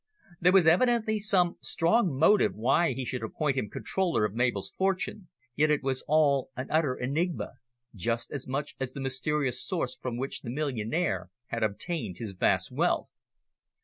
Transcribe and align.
There 0.39 0.51
was 0.51 0.65
evidently 0.65 1.19
some 1.19 1.57
strong 1.61 2.17
motive 2.17 2.55
why 2.55 2.93
he 2.93 3.05
should 3.05 3.21
appoint 3.21 3.55
him 3.55 3.69
controller 3.69 4.25
of 4.25 4.33
Mabel's 4.33 4.71
fortune, 4.71 5.27
yet 5.55 5.69
it 5.69 5.83
was 5.83 6.03
all 6.07 6.49
an 6.57 6.71
utter 6.71 6.95
enigma, 6.95 7.51
just 7.93 8.31
as 8.31 8.47
much 8.47 8.75
as 8.79 8.93
the 8.93 8.99
mysterious 8.99 9.63
source 9.63 9.95
from 9.95 10.17
which 10.17 10.41
the 10.41 10.49
millionaire 10.49 11.29
had 11.49 11.61
obtained 11.61 12.17
his 12.17 12.33
vast 12.33 12.71
wealth. 12.71 13.11